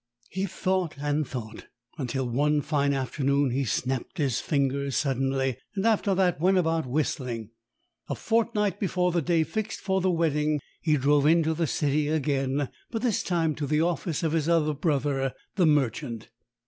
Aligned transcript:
He 0.31 0.47
thought 0.47 0.95
and 0.97 1.27
thought, 1.27 1.67
until 1.99 2.27
one 2.27 2.61
fine 2.61 2.91
afternoon 2.91 3.51
he 3.51 3.63
snapped 3.63 4.17
his 4.17 4.39
fingers 4.39 4.97
suddenly, 4.97 5.57
and 5.75 5.85
after 5.85 6.15
that 6.15 6.41
went 6.41 6.57
about 6.57 6.87
whistling. 6.87 7.51
A 8.09 8.15
fortnight 8.15 8.79
before 8.79 9.11
the 9.11 9.21
day 9.21 9.43
fixed 9.43 9.79
for 9.79 10.01
the 10.01 10.09
wedding 10.09 10.59
he 10.81 10.97
drove 10.97 11.27
into 11.27 11.53
the 11.53 11.67
city 11.67 12.07
again 12.07 12.69
but 12.89 13.03
this 13.03 13.21
time 13.21 13.53
to 13.53 13.67
the 13.67 13.81
office 13.81 14.23
of 14.23 14.31
his 14.31 14.49
other 14.49 14.73
brother, 14.73 15.35
the 15.53 15.67
merchant. 15.67 16.29